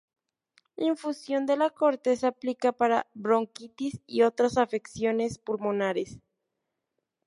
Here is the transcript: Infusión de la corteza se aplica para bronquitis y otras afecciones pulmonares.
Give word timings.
Infusión 0.77 1.45
de 1.45 1.57
la 1.57 1.69
corteza 1.69 2.21
se 2.21 2.25
aplica 2.25 2.71
para 2.71 3.05
bronquitis 3.13 4.01
y 4.07 4.23
otras 4.23 4.57
afecciones 4.57 5.37
pulmonares. 5.37 6.17